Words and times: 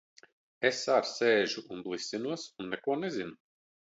Es 0.69 0.79
ar 0.93 1.07
sēžu 1.09 1.63
un 1.75 1.85
blisinos 1.89 2.47
un 2.63 2.73
neko 2.75 2.99
nezinu. 3.05 3.39